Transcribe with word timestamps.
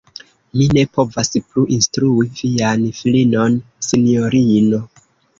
Mi 0.59 0.65
ne 0.75 0.83
povas 0.99 1.27
plu 1.49 1.65
instrui 1.75 2.25
vian 2.39 2.87
filinon, 3.01 3.59
sinjorino. 3.89 4.81